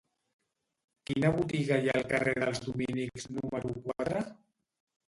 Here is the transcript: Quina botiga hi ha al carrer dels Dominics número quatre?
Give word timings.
Quina 1.09 1.31
botiga 1.35 1.77
hi 1.83 1.91
ha 1.91 1.95
al 2.01 2.09
carrer 2.15 2.35
dels 2.45 2.65
Dominics 2.67 3.31
número 3.39 3.77
quatre? 3.87 4.27